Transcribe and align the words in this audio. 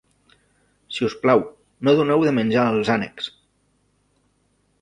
Si 0.95 1.05
us 1.07 1.15
plau, 1.25 1.43
no 1.89 1.95
doneu 2.01 2.25
de 2.29 2.33
menjar 2.39 2.65
als 2.71 2.93
ànecs! 2.97 3.29